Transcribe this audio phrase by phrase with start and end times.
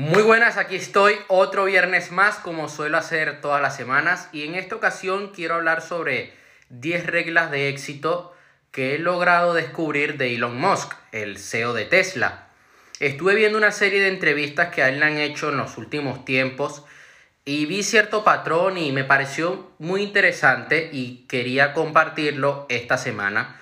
[0.00, 4.54] Muy buenas, aquí estoy otro viernes más como suelo hacer todas las semanas y en
[4.54, 6.32] esta ocasión quiero hablar sobre
[6.70, 8.34] 10 reglas de éxito
[8.70, 12.48] que he logrado descubrir de Elon Musk, el CEO de Tesla.
[12.98, 16.24] Estuve viendo una serie de entrevistas que a él le han hecho en los últimos
[16.24, 16.82] tiempos
[17.44, 23.59] y vi cierto patrón y me pareció muy interesante y quería compartirlo esta semana.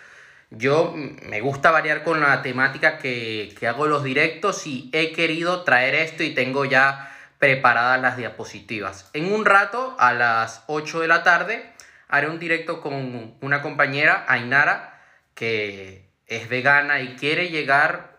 [0.50, 5.62] Yo me gusta variar con la temática que, que hago los directos y he querido
[5.62, 9.10] traer esto y tengo ya preparadas las diapositivas.
[9.12, 11.72] En un rato, a las 8 de la tarde,
[12.08, 15.00] haré un directo con una compañera, Ainara,
[15.34, 18.18] que es vegana y quiere llegar,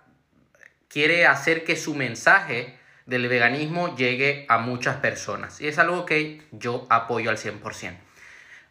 [0.87, 5.59] quiere hacer que su mensaje del veganismo llegue a muchas personas.
[5.59, 7.97] Y es algo que yo apoyo al 100%.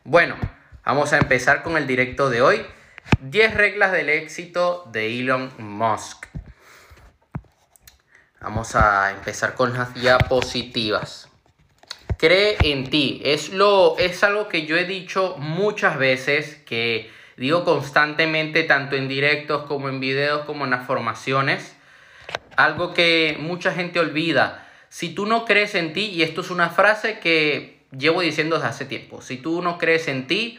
[0.05, 0.37] Bueno,
[0.85, 2.65] vamos a empezar con el directo de hoy.
[3.21, 6.27] 10 reglas del éxito de Elon Musk.
[8.41, 11.29] Vamos a empezar con las diapositivas.
[12.17, 13.21] Cree en ti.
[13.25, 19.09] Es, lo, es algo que yo he dicho muchas veces, que digo constantemente, tanto en
[19.09, 21.75] directos como en videos, como en las formaciones
[22.59, 24.67] algo que mucha gente olvida.
[24.89, 28.69] Si tú no crees en ti, y esto es una frase que llevo diciendo desde
[28.69, 30.59] hace tiempo, si tú no crees en ti,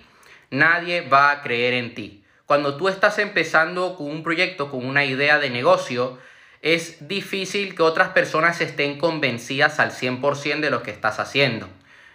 [0.49, 2.23] nadie va a creer en ti.
[2.49, 6.17] Cuando tú estás empezando con un proyecto, con una idea de negocio,
[6.63, 11.69] es difícil que otras personas estén convencidas al 100% de lo que estás haciendo.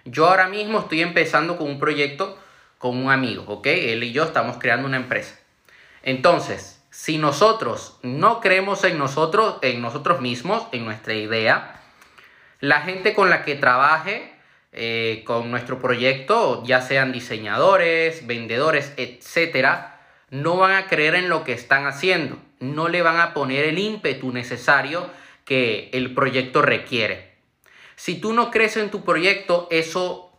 [0.05, 2.37] Yo ahora mismo estoy empezando con un proyecto
[2.79, 3.69] con un amigo, ¿ok?
[3.69, 5.39] Él y yo estamos creando una empresa.
[6.03, 11.81] Entonces, si nosotros no creemos en nosotros, en nosotros mismos, en nuestra idea,
[12.59, 14.35] la gente con la que trabaje
[14.73, 19.94] eh, con nuestro proyecto, ya sean diseñadores, vendedores, etcétera,
[20.35, 23.79] no van a creer en lo que están haciendo, no le van a poner el
[23.79, 25.09] ímpetu necesario
[25.45, 27.37] que el proyecto requiere.
[27.95, 30.37] Si tú no crees en tu proyecto, eso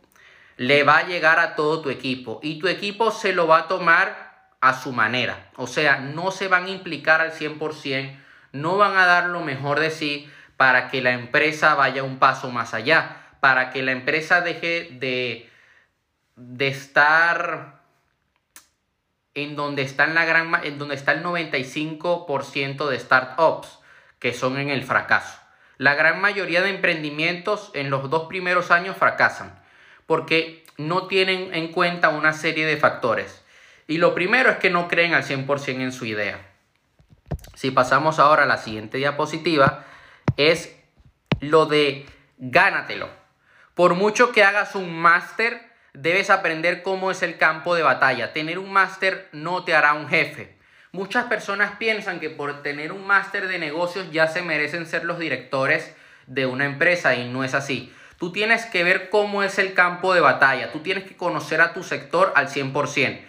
[0.57, 3.67] le va a llegar a todo tu equipo y tu equipo se lo va a
[3.69, 5.49] tomar a su manera.
[5.55, 8.19] O sea, no se van a implicar al 100%,
[8.51, 12.51] no van a dar lo mejor de sí para que la empresa vaya un paso
[12.51, 15.49] más allá, para que la empresa deje de,
[16.35, 17.74] de estar
[19.35, 23.79] en donde, está la gran, en donde está el 95% de startups
[24.19, 25.39] que son en el fracaso.
[25.77, 29.59] La gran mayoría de emprendimientos en los dos primeros años fracasan
[30.05, 33.43] porque no tienen en cuenta una serie de factores.
[33.87, 36.39] Y lo primero es que no creen al 100% en su idea.
[37.53, 39.85] Si pasamos ahora a la siguiente diapositiva,
[40.37, 40.75] es
[41.39, 42.05] lo de
[42.37, 43.09] gánatelo.
[43.73, 45.61] Por mucho que hagas un máster,
[45.97, 48.33] debes aprender cómo es el campo de batalla.
[48.33, 50.55] Tener un máster no te hará un jefe.
[50.91, 55.19] Muchas personas piensan que por tener un máster de negocios ya se merecen ser los
[55.19, 55.95] directores
[56.27, 57.93] de una empresa y no es así.
[58.17, 61.73] Tú tienes que ver cómo es el campo de batalla, tú tienes que conocer a
[61.73, 63.19] tu sector al 100%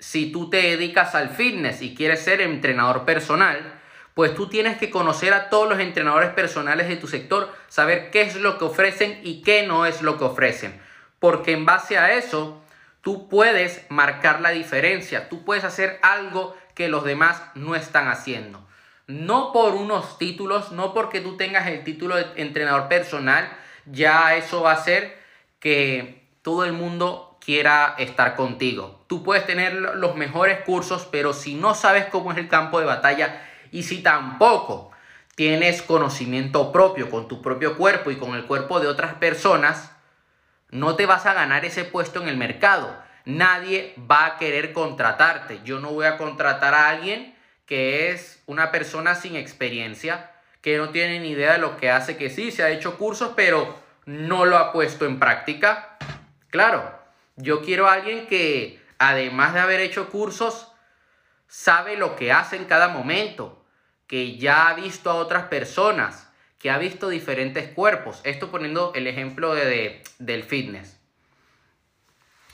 [0.00, 3.74] si tú te dedicas al fitness y quieres ser entrenador personal,
[4.14, 8.22] pues tú tienes que conocer a todos los entrenadores personales de tu sector, saber qué
[8.22, 10.80] es lo que ofrecen y qué no es lo que ofrecen.
[11.20, 12.60] Porque en base a eso,
[13.02, 18.66] tú puedes marcar la diferencia, tú puedes hacer algo que los demás no están haciendo.
[19.06, 23.48] No por unos títulos, no porque tú tengas el título de entrenador personal,
[23.86, 25.18] ya eso va a hacer
[25.58, 29.04] que todo el mundo quiera estar contigo.
[29.06, 32.86] Tú puedes tener los mejores cursos, pero si no sabes cómo es el campo de
[32.86, 33.42] batalla
[33.72, 34.90] y si tampoco
[35.34, 39.90] tienes conocimiento propio con tu propio cuerpo y con el cuerpo de otras personas,
[40.70, 42.96] no te vas a ganar ese puesto en el mercado.
[43.24, 45.60] Nadie va a querer contratarte.
[45.64, 47.34] Yo no voy a contratar a alguien
[47.66, 52.16] que es una persona sin experiencia, que no tiene ni idea de lo que hace,
[52.16, 55.96] que sí, se ha hecho cursos, pero no lo ha puesto en práctica.
[56.48, 56.98] Claro,
[57.36, 60.72] yo quiero a alguien que, además de haber hecho cursos,
[61.46, 63.64] sabe lo que hace en cada momento,
[64.08, 66.29] que ya ha visto a otras personas,
[66.60, 68.20] que ha visto diferentes cuerpos.
[68.22, 71.00] Esto poniendo el ejemplo de, del fitness.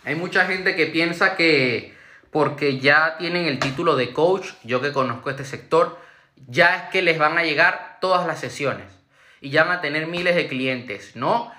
[0.05, 1.95] Hay mucha gente que piensa que
[2.31, 5.99] porque ya tienen el título de coach, yo que conozco este sector,
[6.47, 8.87] ya es que les van a llegar todas las sesiones
[9.41, 11.17] y ya van a tener miles de clientes.
[11.17, 11.53] No,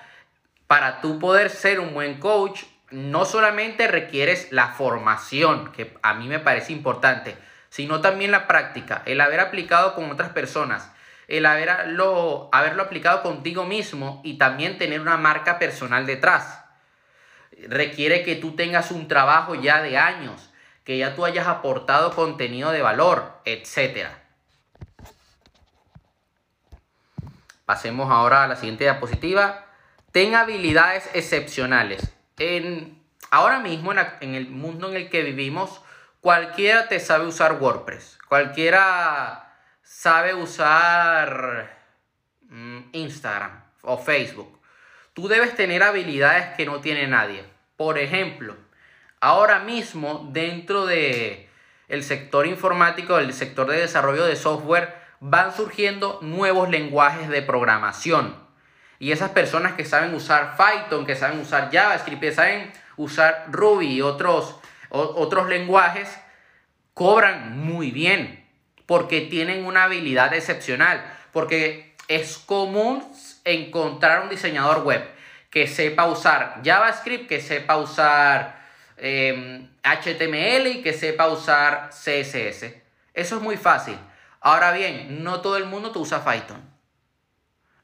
[0.68, 6.28] para tú poder ser un buen coach, no solamente requieres la formación, que a mí
[6.28, 7.36] me parece importante,
[7.70, 10.92] sino también la práctica, el haber aplicado con otras personas,
[11.28, 16.64] el haberlo, haberlo aplicado contigo mismo y también tener una marca personal detrás.
[17.68, 20.50] Requiere que tú tengas un trabajo ya de años,
[20.84, 24.08] que ya tú hayas aportado contenido de valor, etc.
[27.66, 29.66] Pasemos ahora a la siguiente diapositiva.
[30.14, 32.14] Ten habilidades excepcionales.
[32.40, 35.82] En, ahora mismo, en, el mundo en el que vivimos,
[36.22, 38.18] cualquiera te sabe usar WordPress.
[38.30, 39.47] Cualquiera
[39.88, 41.70] sabe usar
[42.50, 44.60] mm, Instagram o Facebook.
[45.14, 47.46] Tú debes tener habilidades que no tiene nadie.
[47.78, 48.56] Por ejemplo,
[49.22, 51.50] ahora mismo dentro de
[51.88, 58.36] el sector informático, el sector de desarrollo de software, van surgiendo nuevos lenguajes de programación.
[59.00, 63.94] Y esas personas que saben usar Python, que saben usar JavaScript, que saben usar Ruby
[63.94, 64.60] y otros,
[64.90, 66.20] otros lenguajes,
[66.94, 68.47] cobran muy bien
[68.88, 71.04] porque tienen una habilidad excepcional.
[71.32, 73.04] Porque es común
[73.44, 75.08] encontrar un diseñador web
[75.52, 78.58] que sepa usar JavaScript, que sepa usar
[78.98, 82.82] HTML em, y que sepa usar CSS.
[83.14, 83.98] Eso es muy fácil.
[84.40, 86.62] Ahora bien, no todo el mundo te usa Python.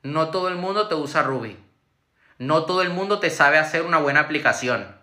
[0.01, 1.57] No todo el mundo te usa Ruby.
[2.37, 4.95] No todo el mundo te sabe hacer una buena aplicación.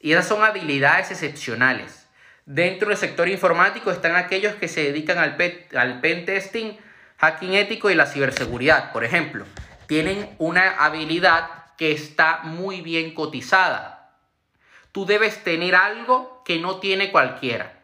[0.00, 2.01] Y esas son habilidades excepcionales.
[2.44, 5.36] Dentro del sector informático están aquellos que se dedican al,
[5.74, 6.76] al pen testing,
[7.18, 9.44] hacking ético y la ciberseguridad, por ejemplo.
[9.86, 14.16] Tienen una habilidad que está muy bien cotizada.
[14.90, 17.80] Tú debes tener algo que no tiene cualquiera.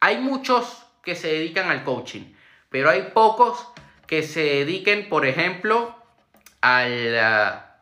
[0.00, 2.34] Hay muchos que se dedican al coaching,
[2.70, 3.68] pero hay pocos
[4.06, 5.96] que se dediquen, por ejemplo,
[6.60, 7.76] al, ah,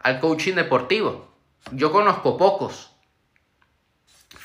[0.00, 1.28] al coaching deportivo.
[1.72, 2.94] Yo conozco pocos.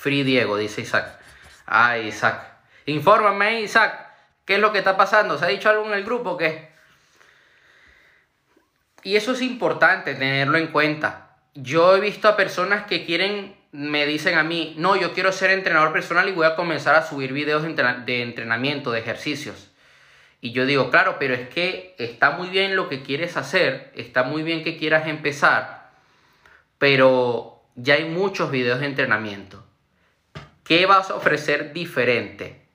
[0.04, 1.18] Free Diego, dice Isaac.
[1.66, 2.44] Ah, Isaac.
[2.88, 4.06] Infórmame, Isaac.
[4.44, 5.38] ¿Qué es lo que está pasando?
[5.38, 6.74] ¿Se ha dicho algo en el grupo que
[9.04, 11.38] Y eso es importante tenerlo en cuenta.
[11.54, 15.52] Yo he visto a personas que quieren me dicen a mí, no, yo quiero ser
[15.52, 19.72] entrenador personal y voy a comenzar a subir videos de entrenamiento, de ejercicios.
[20.42, 24.24] Y yo digo, claro, pero es que está muy bien lo que quieres hacer, está
[24.24, 25.92] muy bien que quieras empezar,
[26.78, 29.64] pero ya hay muchos videos de entrenamiento.
[30.64, 32.66] ¿Qué vas a ofrecer diferente?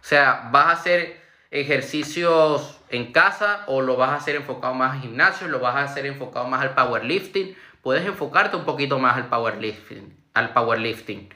[0.00, 4.94] O sea, ¿vas a hacer ejercicios en casa o lo vas a hacer enfocado más
[4.94, 7.56] al gimnasio, lo vas a hacer enfocado más al powerlifting?
[7.86, 10.12] puedes enfocarte un poquito más al powerlifting.
[10.34, 11.32] Al powerlifting.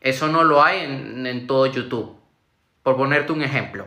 [0.00, 2.18] Eso no lo hay en, todo YouTube.
[2.82, 3.86] Por ponerte un ejemplo.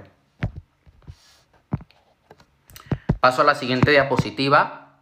[3.19, 4.99] Paso a la siguiente diapositiva.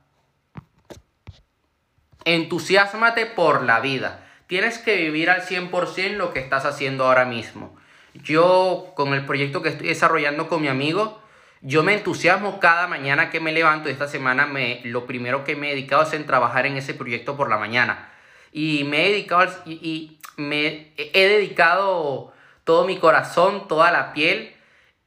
[2.23, 4.25] Entusiasmate por la vida.
[4.49, 7.77] Tienes que vivir al 100% lo que estás haciendo ahora mismo.
[8.15, 11.21] Yo, con el proyecto que estoy desarrollando con mi amigo,
[11.61, 15.55] yo me entusiasmo cada mañana que me levanto y esta semana me, lo primero que
[15.55, 18.11] me he dedicado es en trabajar en ese proyecto por la mañana.
[18.51, 24.55] Y me he dedicado y, me he dedicado todo mi corazón, toda la piel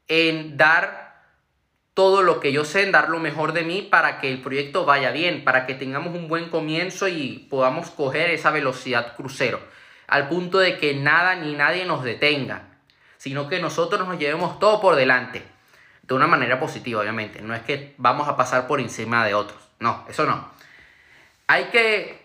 [0.07, 1.02] en dar
[1.95, 4.85] todo lo que yo sé, en dar lo mejor de mí para que el proyecto
[4.85, 9.61] vaya bien, para que tengamos un buen comienzo y podamos coger esa velocidad crucero,
[10.07, 12.69] al punto de que nada ni nadie nos detenga,
[13.19, 15.43] sino que nosotros nos llevemos todo por delante
[16.03, 17.43] de una manera positiva, obviamente.
[17.43, 19.61] No es que vamos a pasar por encima de otros.
[19.79, 20.51] No, eso no.
[21.47, 22.23] Hay que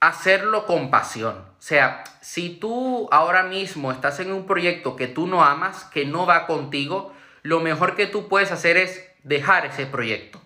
[0.00, 1.36] hacerlo con pasión.
[1.36, 6.04] O sea, si tú ahora mismo estás en un proyecto que tú no amas, que
[6.04, 10.40] no va contigo, lo mejor que tú puedes hacer es dejar ese proyecto.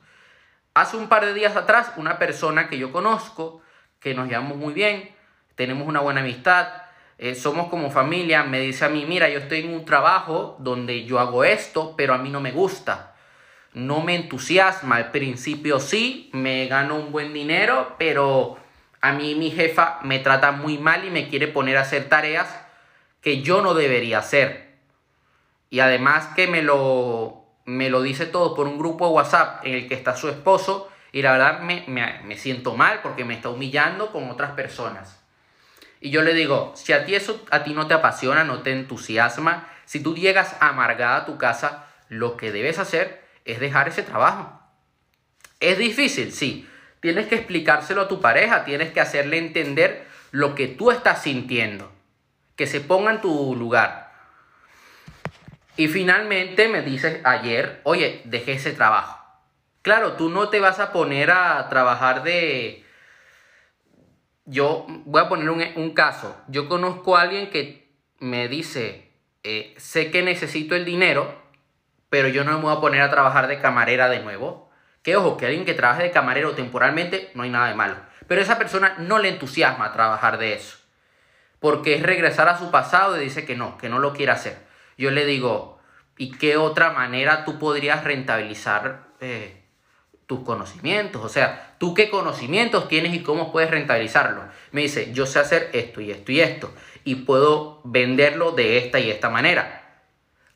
[0.74, 3.62] Hace un par de días atrás, una persona que yo conozco,
[4.00, 5.08] que nos llevamos muy bien,
[5.54, 6.68] tenemos una buena amistad,
[7.16, 11.04] eh, somos como familia, me dice a mí, mira, yo estoy en un trabajo donde
[11.04, 13.14] yo hago esto, pero a mí no me gusta.
[13.74, 14.96] No me entusiasma.
[14.96, 18.58] Al principio sí, me gano un buen dinero, pero
[19.00, 22.48] a mí mi jefa me trata muy mal y me quiere poner a hacer tareas
[23.20, 24.67] que yo no debería hacer.
[25.70, 29.74] Y además que me lo, me lo dice todo por un grupo de WhatsApp en
[29.74, 33.48] el que está su esposo y la verdad me, me siento mal porque me está
[33.50, 35.18] humillando con otras personas.
[36.00, 38.72] Y yo le digo, si a ti eso a ti no te apasiona, no te
[38.72, 44.02] entusiasma, si tú llegas amargada a tu casa, lo que debes hacer es dejar ese
[44.02, 44.60] trabajo.
[45.60, 46.32] ¿Es difícil?
[46.32, 46.68] Sí.
[47.00, 51.90] Tienes que explicárselo a tu pareja, tienes que hacerle entender lo que tú estás sintiendo,
[52.56, 54.07] que se ponga en tu lugar.
[55.78, 59.24] Y finalmente me dices ayer, oye, dejé ese trabajo.
[59.82, 62.84] Claro, tú no te vas a poner a trabajar de,
[64.44, 66.36] yo voy a poner un, caso.
[66.48, 69.12] Yo conozco a alguien que me dice,
[69.44, 71.40] eh, sé que necesito el dinero,
[72.10, 74.72] pero yo no me voy a poner a trabajar de camarera de nuevo.
[75.04, 77.94] Que ojo, que alguien que trabaje de camarero temporalmente no hay nada de malo.
[78.26, 80.76] Pero esa persona no le entusiasma trabajar de eso.
[81.60, 84.67] Porque es regresar a su pasado y dice que no, que no lo quiere hacer.
[84.98, 85.78] Yo le digo,
[86.18, 89.62] y qué otra manera tú podrías rentabilizar eh,
[90.26, 91.24] tus conocimientos.
[91.24, 94.42] O sea, tú qué conocimientos tienes y cómo puedes rentabilizarlo.
[94.72, 96.74] Me dice, yo sé hacer esto y esto y esto
[97.04, 100.02] y puedo venderlo de esta y esta manera.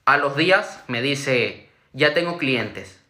[0.04, 3.00] A los días me dice, ya tengo clientes.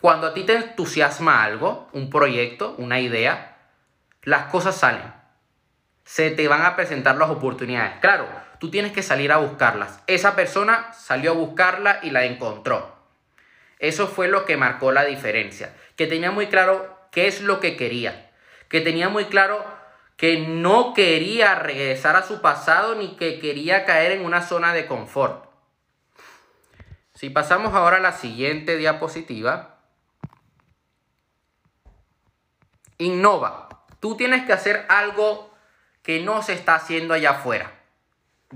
[0.00, 3.56] Cuando a ti te entusiasma algo, un proyecto, una idea,
[4.22, 5.12] las cosas salen.
[6.04, 8.00] Se te van a presentar las oportunidades.
[8.00, 8.26] Claro,
[8.64, 10.00] tú tienes que salir a buscarlas.
[10.06, 12.96] Esa persona salió a buscarla y la encontró.
[13.78, 15.76] Eso fue lo que marcó la diferencia.
[15.96, 18.30] Que tenía muy claro qué es lo que quería.
[18.70, 19.62] Que tenía muy claro
[20.16, 24.86] que no quería regresar a su pasado ni que quería caer en una zona de
[24.86, 25.44] confort.
[27.12, 29.76] Si pasamos ahora a la siguiente diapositiva.
[32.96, 33.84] Innova.
[34.00, 35.54] Tú tienes que hacer algo
[36.02, 37.83] que no se está haciendo allá afuera.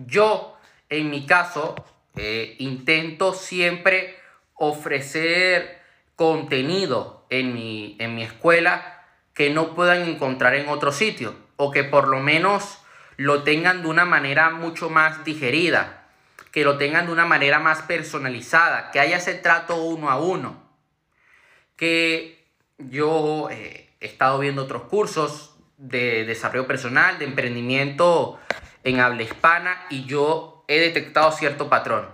[0.07, 0.57] Yo,
[0.88, 1.75] en mi caso,
[2.17, 4.17] eh, intento siempre
[4.55, 5.81] ofrecer
[6.17, 11.85] contenido en mi, en mi escuela que no puedan encontrar en otro sitio o que
[11.85, 12.78] por lo menos
[13.17, 16.07] lo tengan de una manera mucho más digerida,
[16.52, 20.62] que lo tengan de una manera más personalizada, que haya ese trato uno a uno.
[21.76, 22.47] Que
[22.78, 28.38] yo eh, he estado viendo otros cursos de desarrollo personal, de emprendimiento
[28.88, 32.09] en habla hispana y yo he detectado cierto patrón.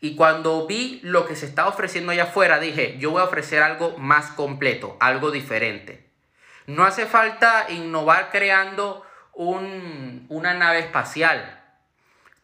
[0.00, 3.62] Y cuando vi lo que se está ofreciendo allá afuera, dije, yo voy a ofrecer
[3.62, 6.10] algo más completo, algo diferente.
[6.66, 11.62] No hace falta innovar creando una nave espacial.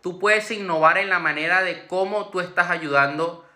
[0.03, 3.47] Tú puedes innovar en la manera de cómo tú estás ayudando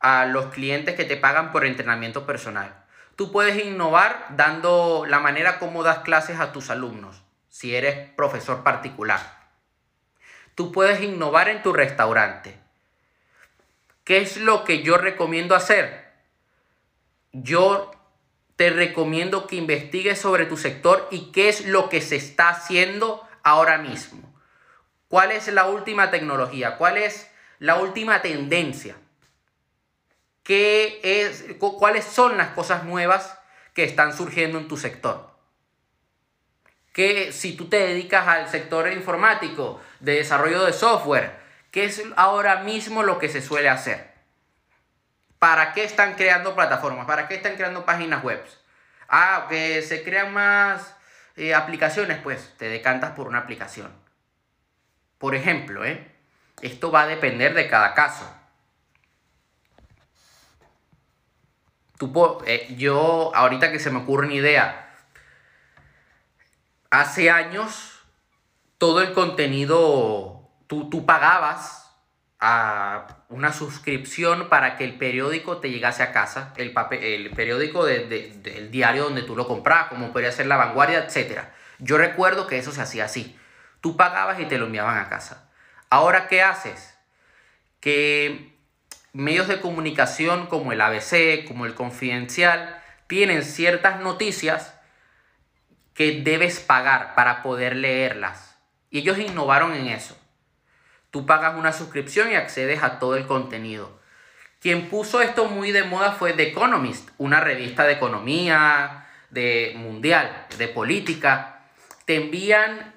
[0.00, 2.84] a los clientes que te pagan por entrenamiento personal.
[3.16, 7.23] Tú puedes innovar dando la manera como das clases a tus alumnos,
[7.54, 9.20] si eres profesor particular.
[10.56, 12.58] Tú puedes innovar en tu restaurante.
[14.02, 16.10] ¿Qué es lo que yo recomiendo hacer?
[17.30, 17.92] Yo
[18.56, 23.24] te recomiendo que investigues sobre tu sector y qué es lo que se está haciendo
[23.44, 24.34] ahora mismo.
[25.06, 26.76] ¿Cuál es la última tecnología?
[26.76, 27.30] ¿Cuál es
[27.60, 28.96] la última tendencia?
[30.42, 33.38] ¿Qué es, ¿Cuáles son las cosas nuevas
[33.74, 35.33] que están surgiendo en tu sector?
[36.94, 41.36] Que si tú te dedicas al sector informático, de desarrollo de software,
[41.70, 44.14] ¿qué es ahora mismo lo que se suele hacer?
[45.38, 47.06] ¿Para qué están creando plataformas?
[47.06, 48.42] ¿Para qué están creando páginas web?
[49.08, 50.96] Ah, que se crean más
[51.36, 53.92] eh, aplicaciones, pues te decantas por una aplicación.
[55.18, 56.10] Por ejemplo, ¿eh?
[56.60, 58.24] esto va a depender de cada caso.
[61.98, 64.83] Tú, eh, yo, ahorita que se me ocurre una idea,
[67.00, 68.00] hace años
[68.78, 71.92] todo el contenido, tú, tú pagabas
[72.40, 77.84] a una suscripción para que el periódico te llegase a casa, el, papel, el periódico
[77.86, 81.44] del diario donde tú lo comprabas, como podría ser La Vanguardia, etc.
[81.78, 83.38] Yo recuerdo que eso se hacía así.
[83.80, 85.50] Tú pagabas y te lo enviaban a casa.
[85.90, 86.98] Ahora, ¿qué haces?
[87.80, 88.54] Que
[89.12, 94.73] medios de comunicación como el ABC, como el Confidencial, tienen ciertas noticias
[95.94, 98.58] que debes pagar para poder leerlas.
[98.90, 100.16] Y ellos innovaron en eso.
[101.10, 104.00] Tú pagas una suscripción y accedes a todo el contenido.
[104.60, 110.46] Quien puso esto muy de moda fue The Economist, una revista de economía, de mundial,
[110.58, 111.60] de política.
[112.06, 112.94] Te envían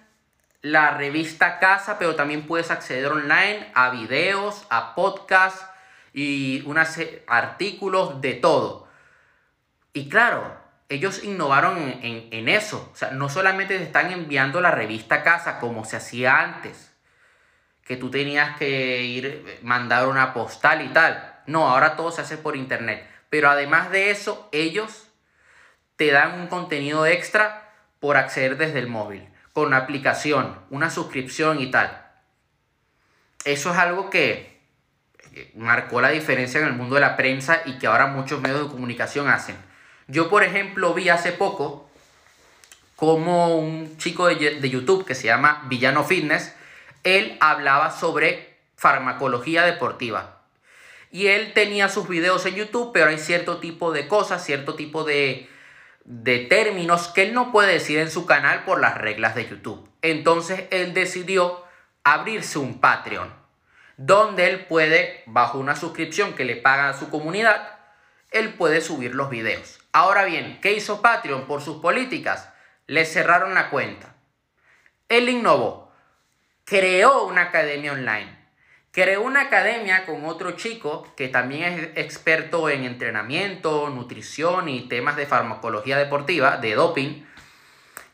[0.62, 5.66] la revista casa, pero también puedes acceder online a videos, a podcasts
[6.14, 6.90] y unos
[7.28, 8.88] artículos de todo.
[9.94, 10.58] Y claro,
[10.90, 12.90] ellos innovaron en, en, eso.
[12.94, 16.94] O sea, no solamente te están enviando la revista casa como se hacía antes,
[17.84, 21.42] que tú tenías que ir, mandar una postal y tal.
[21.46, 23.08] No, ahora todo se hace por internet.
[23.30, 25.08] Pero además de eso, ellos
[25.96, 31.60] te dan un contenido extra por acceder desde el móvil, con una aplicación, una suscripción
[31.60, 32.06] y tal.
[33.44, 34.62] Eso es algo que
[35.56, 38.72] marcó la diferencia en el mundo de la prensa y que ahora muchos medios de
[38.72, 39.56] comunicación hacen.
[40.08, 41.88] Yo, por ejemplo, vi hace poco
[42.96, 46.54] como un chico de, YouTube que se llama Villano Fitness,
[47.04, 50.42] él hablaba sobre farmacología deportiva.
[51.12, 55.04] Y él tenía sus videos en YouTube, pero hay cierto tipo de cosas, cierto tipo
[55.04, 55.48] de,
[56.06, 59.88] de términos que él no puede decir en su canal por las reglas de YouTube.
[60.02, 61.64] Entonces él decidió
[62.04, 63.32] abrirse un Patreon,
[63.98, 67.78] donde él puede, bajo una suscripción que le paga a su comunidad,
[68.32, 69.77] él puede subir los videos.
[69.92, 72.54] Ahora bien, ¿qué hizo Patreon por sus políticas?
[72.86, 74.16] Le cerraron la cuenta.
[75.10, 75.88] Él innovó
[76.68, 78.38] creó una academia online,
[78.92, 81.64] Creó una academia con otro chico que también
[81.96, 87.24] es experto en entrenamiento, nutrición y temas de farmacología deportiva, de doping.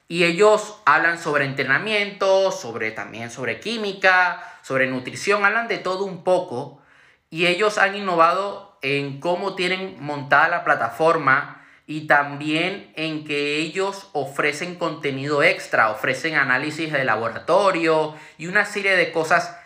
[0.09, 6.21] Y ellos hablan sobre entrenamiento, sobre también sobre química, sobre nutrición, hablan de todo un
[6.21, 6.81] poco.
[7.29, 14.09] Y ellos han innovado en cómo tienen montada la plataforma y también en que ellos
[14.13, 19.57] ofrecen contenido extra, ofrecen análisis de laboratorio y una serie de cosas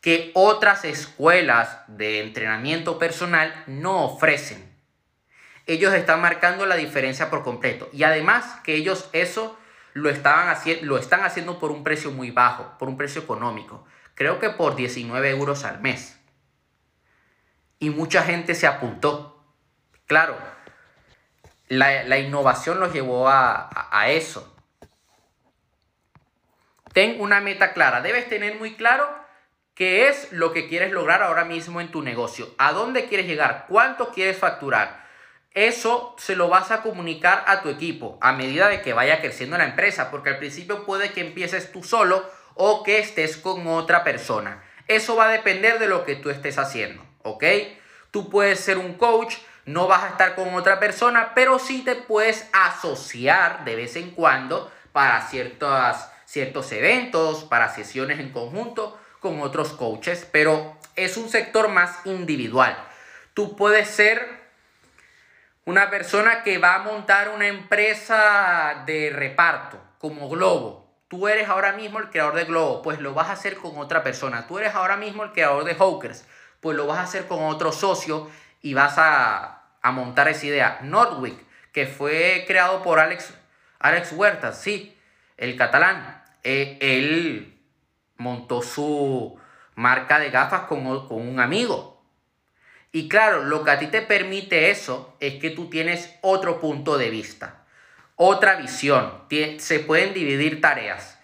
[0.00, 4.72] que otras escuelas de entrenamiento personal no ofrecen.
[5.66, 9.58] Ellos están marcando la diferencia por completo y además que ellos eso
[9.92, 13.86] lo, estaban lo están haciendo por un precio muy bajo, por un precio económico.
[14.14, 16.18] Creo que por 19 euros al mes.
[17.78, 19.44] Y mucha gente se apuntó.
[20.06, 20.36] Claro,
[21.76, 24.54] la, innovación los llevó a, a eso.
[26.92, 28.02] Ten una meta clara.
[28.02, 29.08] Debes tener muy claro
[29.74, 32.54] qué es lo que quieres lograr ahora mismo en tu negocio.
[32.58, 33.64] ¿A dónde quieres llegar?
[33.68, 35.02] ¿Cuánto quieres facturar?
[35.54, 39.56] Eso se lo vas a comunicar a tu equipo a medida de que vaya creciendo
[39.58, 44.04] la empresa, porque al principio puede que empieces tú solo o que estés con otra
[44.04, 44.62] persona.
[44.88, 47.44] Eso va a depender de lo que tú estés haciendo, ¿ok?
[48.10, 51.94] Tú puedes ser un coach no vas a estar con otra persona, pero sí te
[51.94, 59.72] puedes asociar de vez en cuando para ciertos eventos, para sesiones en conjunto con otros
[59.72, 62.76] coaches, pero es un sector más individual.
[63.34, 64.42] Tú puedes ser
[65.64, 70.92] una persona que va a montar una empresa de reparto, como Globo.
[71.06, 74.02] Tú eres ahora mismo el creador de Globo, pues lo vas a hacer con otra
[74.02, 74.46] persona.
[74.48, 76.26] Tú eres ahora mismo el creador de Hawkers,
[76.60, 78.28] pues lo vas a hacer con otro socio
[78.62, 79.58] y vas a,
[79.92, 80.78] montar esa idea.
[80.82, 81.36] Nordwick,
[81.72, 83.34] que fue creado por Alex,
[83.80, 84.96] Alex Huerta, sí,
[85.36, 86.22] el catalán.
[86.44, 87.58] Eh, él
[88.16, 89.38] montó su
[89.74, 91.92] marca de gafas con, con un amigo.
[92.92, 96.98] Y claro, lo que a ti te permite eso es que tú tienes otro punto
[96.98, 97.64] de vista,
[98.16, 99.24] otra visión.
[99.58, 101.18] Se pueden dividir tareas.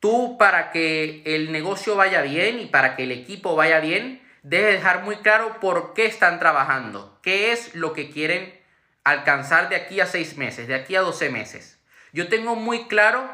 [0.00, 4.72] Tú para que el negocio vaya bien y para que el equipo vaya bien, debe
[4.72, 8.58] dejar muy claro por qué están trabajando, qué es lo que quieren
[9.04, 11.78] alcanzar de aquí a seis meses, de aquí a 12 meses.
[12.12, 13.28] Yo tengo muy claro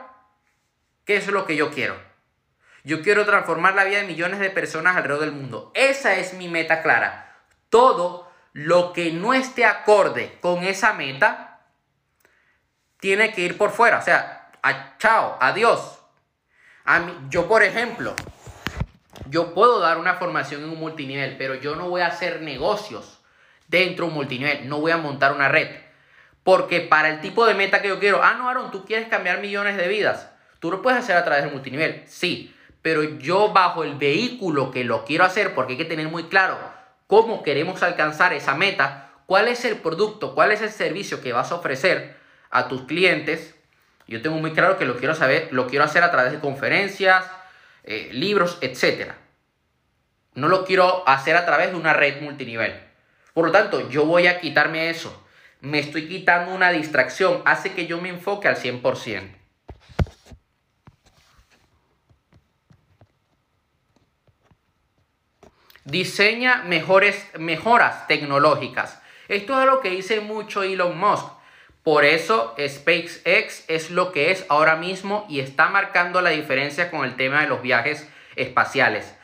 [1.04, 1.96] qué es lo que yo quiero.
[2.84, 5.72] Yo quiero transformar la vida de millones de personas alrededor del mundo.
[5.74, 7.38] Esa es mi meta clara.
[7.70, 11.60] Todo lo que no esté acorde con esa meta
[13.00, 13.98] tiene que ir por fuera.
[13.98, 14.50] O sea,
[14.98, 15.98] chao, adiós.
[16.84, 18.14] A mí, yo, por ejemplo,
[19.30, 23.20] yo puedo dar una formación en un multinivel, pero yo no voy a hacer negocios
[23.68, 25.68] dentro de un multinivel, no voy a montar una red.
[26.42, 29.40] Porque para el tipo de meta que yo quiero, ah, no, Aaron, tú quieres cambiar
[29.40, 30.30] millones de vidas.
[30.60, 34.84] Tú lo puedes hacer a través del multinivel, sí, pero yo bajo el vehículo que
[34.84, 36.58] lo quiero hacer, porque hay que tener muy claro
[37.06, 41.50] cómo queremos alcanzar esa meta, cuál es el producto, cuál es el servicio que vas
[41.50, 42.16] a ofrecer
[42.50, 43.54] a tus clientes.
[44.06, 47.24] Yo tengo muy claro que lo quiero saber, lo quiero hacer a través de conferencias,
[47.84, 49.12] eh, libros, etc.
[50.34, 52.74] No lo quiero hacer a través de una red multinivel.
[53.34, 55.22] Por lo tanto, yo voy a quitarme eso.
[55.60, 57.42] Me estoy quitando una distracción.
[57.44, 59.36] Hace que yo me enfoque al 100%.
[65.84, 69.00] Diseña mejores, mejoras tecnológicas.
[69.28, 71.26] Esto es lo que dice mucho Elon Musk.
[71.84, 77.04] Por eso SpaceX es lo que es ahora mismo y está marcando la diferencia con
[77.04, 79.14] el tema de los viajes espaciales.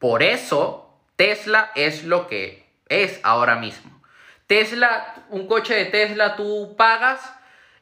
[0.00, 4.02] Por eso Tesla es lo que es ahora mismo.
[4.48, 7.20] Tesla, un coche de Tesla tú pagas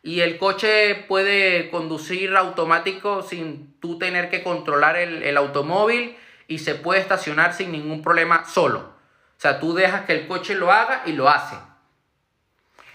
[0.02, 6.14] y el coche puede conducir automático sin tú tener que controlar el, el automóvil
[6.46, 8.80] y se puede estacionar sin ningún problema solo.
[8.80, 11.56] O sea, tú dejas que el coche lo haga y lo hace.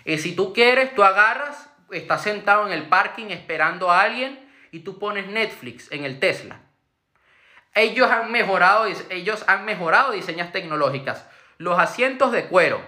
[0.06, 4.80] Y si tú quieres, tú agarras, estás sentado en el parking esperando a alguien y
[4.82, 6.62] tú pones Netflix en el Tesla.
[7.74, 11.28] Ellos han mejorado, ellos han mejorado diseños tecnológicas.
[11.58, 12.82] Los asientos de cuero.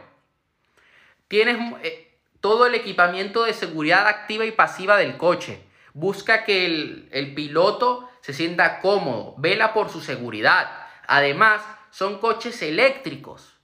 [1.28, 5.64] Tienes eh, todo el equipamiento de seguridad activa y pasiva del coche.
[5.94, 9.34] Busca que el, el piloto se sienta cómodo.
[9.38, 10.70] Vela por su seguridad.
[11.08, 13.58] Además, son coches eléctricos.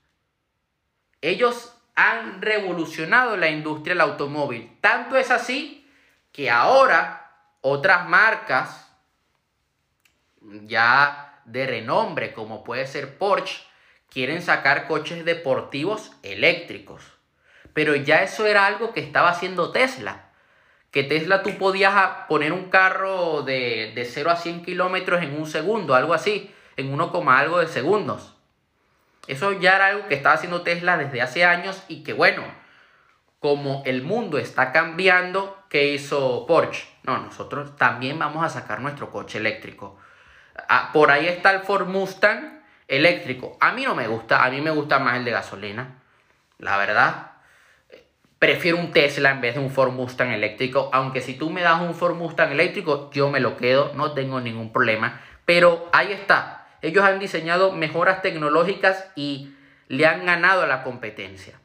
[1.22, 4.76] Ellos han revolucionado la industria del automóvil.
[4.80, 5.88] Tanto es así
[6.32, 7.30] que ahora
[7.60, 8.90] otras marcas
[10.66, 13.62] ya de renombre, como puede ser Porsche,
[14.10, 17.02] quieren sacar coches deportivos eléctricos.
[17.72, 20.30] Pero ya eso era algo que estaba haciendo Tesla.
[20.90, 21.94] Que Tesla tú podías
[22.28, 26.54] poner un carro de, de 0 a 100 kilómetros en un segundo, algo así.
[26.76, 28.33] en uno coma algo de segundos.
[29.26, 32.42] Eso ya era algo que estaba haciendo Tesla desde hace años y que bueno,
[33.40, 36.86] como el mundo está cambiando, ¿qué hizo Porsche?
[37.04, 39.98] No, nosotros también vamos a sacar nuestro coche eléctrico.
[40.68, 43.56] Ah, por ahí está el Ford Mustang eléctrico.
[43.60, 45.98] A mí no me gusta, a mí me gusta más el de gasolina.
[46.58, 47.32] La verdad,
[48.38, 50.88] prefiero un Tesla en vez de un Ford Mustang eléctrico.
[50.92, 54.40] Aunque si tú me das un Ford Mustang eléctrico, yo me lo quedo, no tengo
[54.40, 55.20] ningún problema.
[55.44, 56.63] Pero ahí está.
[56.84, 59.54] Ellos han diseñado mejoras tecnológicas y
[59.88, 61.58] le han ganado a la competencia.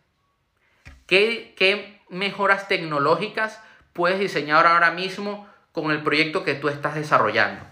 [1.08, 7.66] ¿Qué, qué mejoras tecnológicas puedes diseñar ahora mismo con el proyecto que tú estás desarrollando?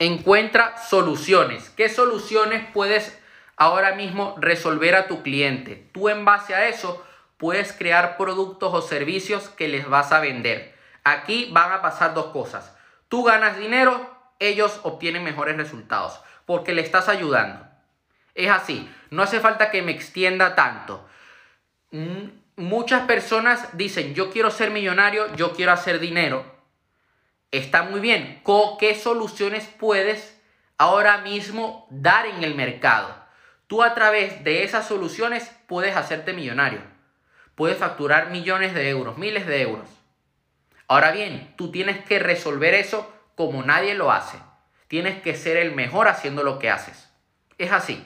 [0.00, 1.70] Encuentra soluciones.
[1.70, 3.16] ¿Qué soluciones puedes
[3.56, 5.88] ahora mismo resolver a tu cliente?
[5.92, 7.06] Tú en base a eso
[7.42, 10.74] puedes crear productos o servicios que les vas a vender.
[11.04, 12.74] Aquí van a pasar dos cosas.
[13.08, 17.66] Tú ganas dinero, ellos obtienen mejores resultados porque le estás ayudando.
[18.34, 21.06] Es así, no hace falta que me extienda tanto.
[21.90, 26.52] Mm, muchas personas dicen, yo quiero ser millonario, yo quiero hacer dinero
[27.52, 28.42] está muy bien.
[28.80, 30.40] ¿Qué soluciones puedes
[30.78, 33.14] ahora mismo dar en el mercado?
[33.68, 36.80] Tú a través de esas soluciones puedes hacerte millonario.
[37.54, 39.88] Puedes facturar millones de euros, miles de euros.
[40.88, 44.38] Ahora bien, tú tienes que resolver eso como nadie lo hace.
[44.88, 47.08] Tienes que ser el mejor haciendo lo que haces.
[47.58, 48.04] Es así.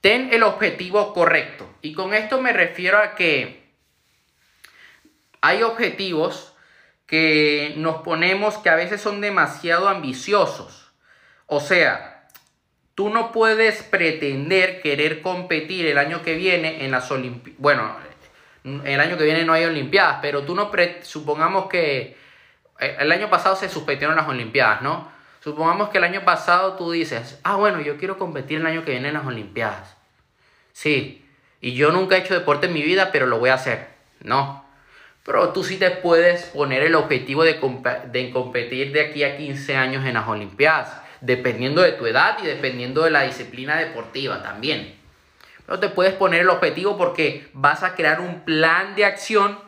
[0.00, 1.68] Ten el objetivo correcto.
[1.82, 3.60] Y con esto me refiero a que
[5.40, 6.54] hay objetivos
[7.06, 10.92] que nos ponemos que a veces son demasiado ambiciosos.
[11.46, 12.09] O sea,
[12.94, 17.58] tú no puedes pretender querer competir el año que viene en las Olimpiadas.
[17.60, 17.96] Bueno,
[18.64, 20.70] el año que viene no hay Olimpiadas, pero tú no
[21.02, 22.16] supongamos que
[22.78, 25.10] eh, el año pasado se suspendieron las Olimpiadas, ¿no?
[25.40, 28.92] Supongamos que el año pasado tú dices, ah, bueno, yo quiero competir el año que
[28.92, 29.96] viene en las Olimpiadas.
[30.72, 31.24] Sí,
[31.60, 33.88] y yo nunca he hecho deporte en mi vida, pero lo voy a hacer.
[34.20, 34.64] No,
[35.24, 37.58] pero tú sí te puedes poner el objetivo de,
[38.12, 42.46] de competir de aquí a 15 años en las Olimpiadas, dependiendo de tu edad y
[42.46, 44.98] dependiendo de la disciplina deportiva también.
[45.66, 49.58] Pero te puedes poner el objetivo porque vas a crear un plan de acción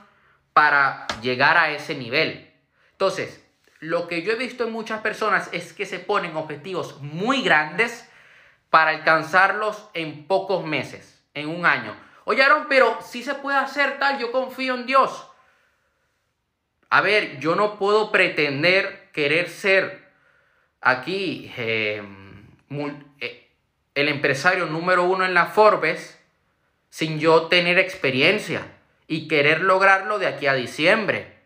[0.53, 2.51] para llegar a ese nivel.
[2.93, 3.45] Entonces,
[3.79, 8.09] lo que yo he visto en muchas personas es que se ponen objetivos muy grandes
[8.71, 11.97] para alcanzarlos en pocos meses, en un año.
[12.25, 15.29] Oye, pero si se puede hacer tal, yo confío en Dios.
[16.89, 20.02] A ver, yo no puedo pretender querer ser
[20.83, 22.45] aquí em,
[23.21, 23.49] eh,
[23.95, 26.19] el empresario número uno en la Forbes
[26.91, 28.67] sin yo tener experiencia
[29.07, 31.39] y querer lograrlo de aquí a diciembre.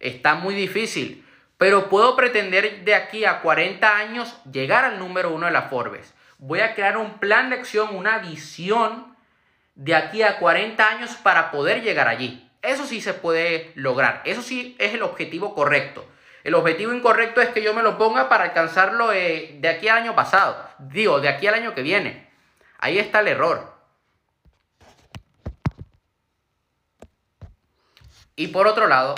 [0.00, 1.24] Está muy difícil,
[1.56, 6.12] pero puedo pretender de aquí a 40 años llegar al número uno de la Forbes.
[6.38, 9.16] Voy a crear un plan de acción, una visión
[9.74, 12.50] de aquí a 40 años para poder llegar allí.
[12.60, 14.22] Eso sí se puede lograr.
[14.24, 16.06] Eso sí es el objetivo correcto.
[16.46, 19.98] El objetivo incorrecto es que yo me lo ponga para alcanzarlo eh, de aquí al
[19.98, 20.56] año pasado.
[20.78, 22.30] Digo, de aquí al año que viene.
[22.78, 23.74] Ahí está el error.
[28.36, 29.16] Y por otro lado,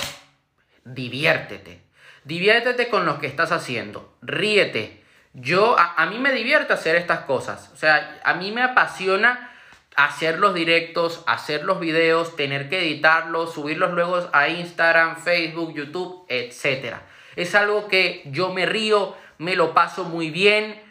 [0.87, 1.83] diviértete.
[2.25, 4.17] Diviértete con lo que estás haciendo.
[4.23, 5.05] Ríete.
[5.35, 7.71] Yo, a, a mí me divierte hacer estas cosas.
[7.75, 9.53] O sea, a mí me apasiona
[9.97, 16.25] hacer los directos, hacer los videos, tener que editarlos, subirlos luego a Instagram, Facebook, YouTube,
[16.31, 17.03] etc.
[17.39, 20.83] Es algo que yo me río, me lo paso muy bien,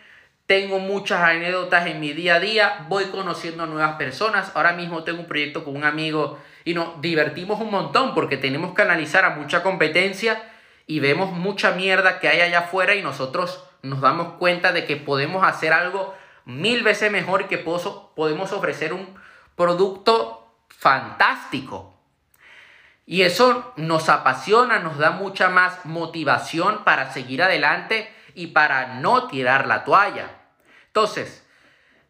[0.46, 4.54] tengo muchas anécdotas en mi día a día, voy conociendo nuevas personas.
[4.56, 8.74] Ahora mismo tengo un proyecto con un amigo y nos divertimos un montón porque tenemos
[8.74, 10.42] que analizar a mucha competencia
[10.86, 14.96] y vemos mucha mierda que hay allá afuera y nosotros nos damos cuenta de que
[14.96, 19.16] podemos hacer algo mil veces mejor y que podemos ofrecer un
[19.58, 21.97] producto fantástico.
[23.08, 29.28] Y eso nos apasiona, nos da mucha más motivación para seguir adelante y para no
[29.28, 30.30] tirar la toalla.
[30.88, 31.48] Entonces,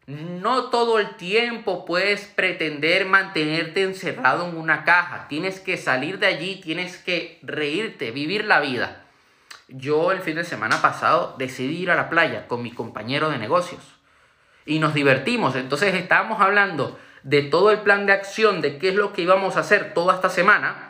[0.08, 5.28] no todo el tiempo puedes pretender mantenerte encerrado en una caja.
[5.28, 9.04] Tienes que salir de allí, tienes que reírte, vivir la vida.
[9.68, 13.38] Yo el fin de semana pasado decidí ir a la playa con mi compañero de
[13.38, 13.82] negocios
[14.66, 15.54] y nos divertimos.
[15.54, 19.56] Entonces estábamos hablando de todo el plan de acción, de qué es lo que íbamos
[19.56, 20.87] a hacer toda esta semana.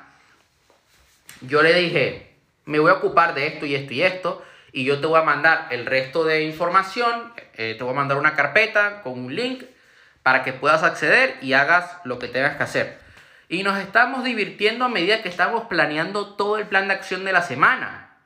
[1.41, 5.01] Yo le dije, me voy a ocupar de esto y esto y esto, y yo
[5.01, 9.03] te voy a mandar el resto de información, eh, te voy a mandar una carpeta
[9.03, 9.65] con un link
[10.23, 12.99] para que puedas acceder y hagas lo que tengas que hacer.
[13.49, 17.33] Y nos estamos divirtiendo a medida que estamos planeando todo el plan de acción de
[17.33, 18.19] la semana.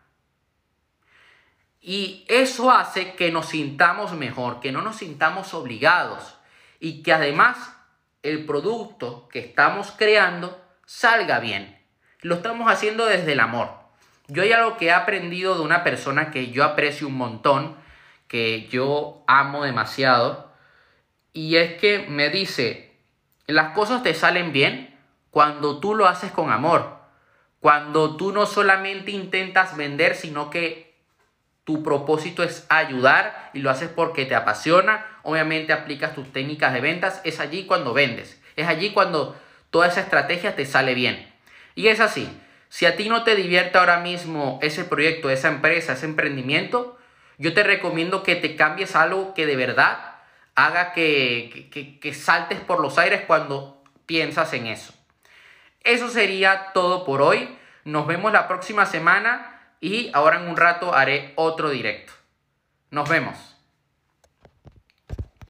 [1.81, 6.37] Y eso hace que nos sintamos mejor, que no nos sintamos obligados
[6.81, 7.77] y que además
[8.23, 11.82] el producto que estamos creando salga bien.
[12.23, 13.69] Lo estamos haciendo desde el amor.
[14.29, 17.75] Yo hay algo que he aprendido de una persona que yo aprecio un montón,
[18.29, 20.53] que yo amo demasiado,
[21.33, 22.93] y es que me dice,
[23.49, 24.97] las cosas te salen bien
[25.33, 26.97] cuando tú lo haces con amor,
[27.59, 30.95] cuando tú no solamente intentas vender, sino que
[31.65, 36.81] tu propósito es ayudar y lo haces porque te apasiona, obviamente aplicas tus técnicas de
[36.83, 39.37] ventas, es allí cuando vendes, es allí cuando
[39.71, 41.32] toda esa estrategia te sale bien.
[41.75, 42.29] Y es así,
[42.69, 46.99] si a ti no te divierte ahora mismo ese proyecto, esa empresa, ese emprendimiento,
[47.39, 50.17] yo te recomiendo que te cambies algo que de verdad
[50.55, 54.95] haga que, que, que saltes por los aires cuando piensas en eso.
[55.85, 57.59] Eso sería todo por hoy.
[57.85, 62.13] Nos vemos la próxima semana y ahora en un rato haré otro directo.
[62.91, 63.52] Nos vemos.